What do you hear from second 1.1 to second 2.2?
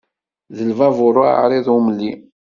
uɛriḍ umli.